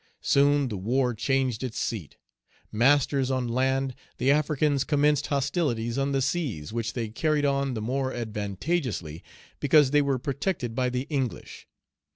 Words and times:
Soon 0.23 0.69
the 0.69 0.77
war 0.79 1.13
changed 1.13 1.61
its 1.63 1.77
seat. 1.77 2.17
Masters 2.71 3.29
on 3.29 3.47
land, 3.47 3.93
the 4.17 4.31
Africans 4.31 4.83
commenced 4.83 5.27
hostilities 5.27 5.95
on 5.99 6.11
the 6.11 6.23
seas, 6.23 6.73
which 6.73 6.93
they 6.93 7.09
carried 7.09 7.45
on 7.45 7.75
the 7.75 7.83
more 7.83 8.11
advantageously 8.11 9.23
because 9.59 9.91
they 9.91 10.01
were 10.01 10.17
protected 10.17 10.73
by 10.73 10.89
the 10.89 11.03
English. 11.11 11.67